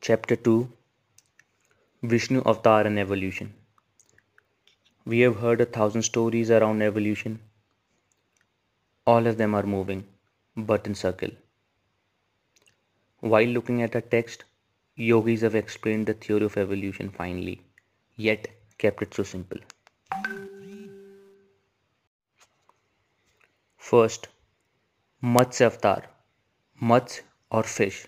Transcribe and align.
Chapter 0.00 0.36
2 0.36 0.70
Vishnu 2.02 2.42
Avatar 2.46 2.86
and 2.86 2.98
Evolution. 2.98 3.54
We 5.04 5.20
have 5.20 5.40
heard 5.40 5.60
a 5.60 5.64
thousand 5.64 6.02
stories 6.02 6.50
around 6.50 6.82
evolution. 6.82 7.40
All 9.04 9.26
of 9.26 9.36
them 9.36 9.54
are 9.54 9.64
moving, 9.64 10.06
but 10.56 10.86
in 10.86 10.94
circle. 10.94 11.30
While 13.20 13.48
looking 13.48 13.82
at 13.82 13.96
a 13.96 14.00
text, 14.00 14.44
yogis 14.94 15.40
have 15.40 15.56
explained 15.56 16.06
the 16.06 16.14
theory 16.14 16.44
of 16.44 16.56
evolution 16.56 17.10
finely, 17.10 17.62
yet 18.16 18.46
kept 18.78 19.02
it 19.02 19.14
so 19.14 19.24
simple. 19.24 19.58
First, 23.76 24.28
Matsya 25.22 25.66
Avatar, 25.66 26.04
Mats 26.80 27.22
or 27.50 27.64
fish. 27.64 28.06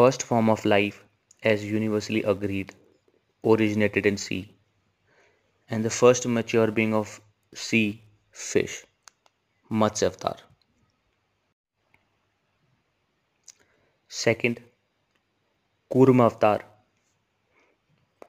First 0.00 0.22
form 0.22 0.48
of 0.48 0.64
life, 0.64 1.04
as 1.42 1.62
universally 1.62 2.22
agreed, 2.22 2.74
originated 3.44 4.06
in 4.06 4.16
sea, 4.16 4.54
and 5.68 5.84
the 5.84 5.90
first 5.90 6.26
mature 6.26 6.70
being 6.70 6.94
of 6.94 7.20
sea, 7.54 8.02
fish, 8.30 8.86
Matsya 9.70 10.06
Avatar. 10.06 10.36
Second, 14.08 14.62
Kurma 15.92 16.26
Avatar, 16.30 16.60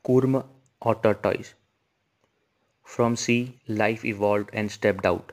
Kurma 0.03 0.45
or 0.81 0.95
tortoise. 0.95 1.53
From 2.83 3.15
sea, 3.15 3.59
life 3.67 4.03
evolved 4.03 4.49
and 4.51 4.69
stepped 4.69 5.05
out. 5.05 5.31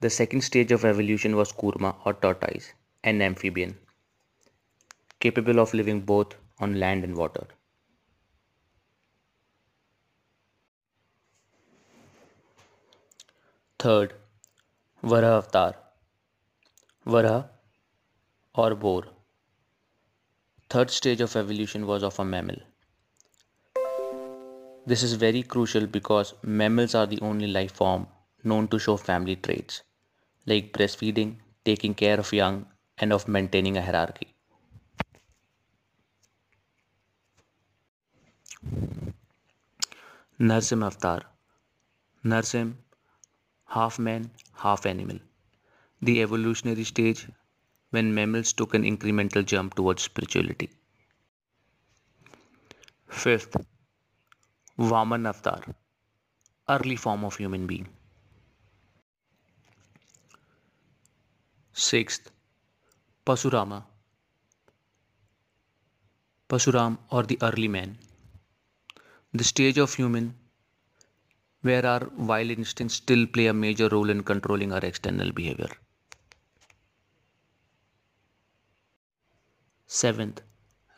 The 0.00 0.10
second 0.10 0.42
stage 0.42 0.72
of 0.72 0.84
evolution 0.84 1.36
was 1.36 1.52
Kurma 1.52 1.94
or 2.04 2.12
tortoise, 2.12 2.74
an 3.02 3.22
amphibian, 3.22 3.78
capable 5.20 5.60
of 5.60 5.72
living 5.74 6.00
both 6.00 6.34
on 6.58 6.78
land 6.80 7.04
and 7.04 7.16
water. 7.16 7.46
Third, 13.78 14.14
Varaha 15.02 15.38
Avatar, 15.38 15.74
Varaha 17.06 17.48
or 18.54 18.74
boar. 18.74 19.04
Third 20.68 20.90
stage 20.90 21.20
of 21.20 21.36
evolution 21.36 21.86
was 21.86 22.02
of 22.02 22.18
a 22.18 22.24
mammal. 22.24 22.56
This 24.86 25.02
is 25.02 25.14
very 25.14 25.42
crucial 25.42 25.86
because 25.86 26.34
mammals 26.42 26.94
are 26.94 27.06
the 27.06 27.20
only 27.20 27.46
life 27.46 27.72
form 27.72 28.06
known 28.44 28.68
to 28.68 28.78
show 28.78 28.96
family 28.96 29.36
traits 29.36 29.82
like 30.46 30.72
breastfeeding, 30.72 31.36
taking 31.64 31.94
care 31.94 32.18
of 32.18 32.32
young, 32.32 32.66
and 32.98 33.12
of 33.12 33.28
maintaining 33.28 33.76
a 33.76 33.82
hierarchy. 33.82 34.34
Narsim 40.48 40.82
Avatar 40.82 41.20
Narsim, 42.24 42.76
half 43.66 43.98
man, 43.98 44.30
half 44.54 44.86
animal. 44.86 45.18
The 46.00 46.22
evolutionary 46.22 46.84
stage 46.84 47.28
when 47.90 48.14
mammals 48.14 48.54
took 48.54 48.72
an 48.72 48.84
incremental 48.84 49.44
jump 49.44 49.74
towards 49.74 50.00
spirituality. 50.00 50.70
Fifth, 53.06 53.54
Vaman 54.78 55.28
Avatar, 55.28 55.62
early 56.70 56.96
form 56.96 57.26
of 57.26 57.36
human 57.36 57.66
being. 57.66 57.86
Sixth, 61.74 62.30
Pasurama, 63.26 63.84
Pasuram 66.48 66.96
or 67.10 67.24
the 67.24 67.36
early 67.42 67.68
man, 67.68 67.98
the 69.32 69.44
stage 69.44 69.78
of 69.78 69.94
human 69.94 70.34
where 71.62 71.86
our 71.86 72.08
wild 72.16 72.50
instincts 72.50 72.96
still 72.96 73.26
play 73.26 73.46
a 73.46 73.52
major 73.52 73.88
role 73.88 74.10
in 74.10 74.22
controlling 74.22 74.72
our 74.72 74.80
external 74.80 75.30
behavior. 75.30 75.68
Seventh, 79.86 80.40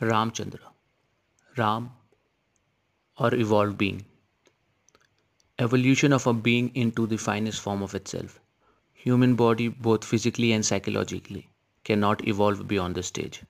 Ramchandra, 0.01 0.73
Ram 1.57 1.91
or 3.19 3.35
evolved 3.35 3.77
being. 3.77 4.05
Evolution 5.59 6.13
of 6.13 6.27
a 6.27 6.33
being 6.33 6.75
into 6.75 7.07
the 7.07 7.19
finest 7.19 7.61
form 7.61 7.83
of 7.83 7.95
itself. 7.95 8.41
Human 8.95 9.35
body, 9.35 9.69
both 9.69 10.05
physically 10.05 10.53
and 10.53 10.65
psychologically, 10.65 11.49
cannot 11.85 12.27
evolve 12.27 12.67
beyond 12.67 12.95
this 12.95 13.09
stage. 13.09 13.43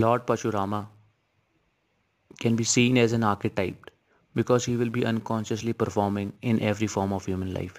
Lord 0.00 0.26
Pashurama 0.26 0.88
can 2.40 2.56
be 2.56 2.64
seen 2.64 2.96
as 2.96 3.12
an 3.12 3.22
archetype 3.22 3.90
because 4.34 4.64
he 4.64 4.74
will 4.76 4.88
be 4.88 5.04
unconsciously 5.04 5.74
performing 5.74 6.32
in 6.40 6.60
every 6.60 6.86
form 6.86 7.12
of 7.12 7.26
human 7.26 7.52
life. 7.52 7.78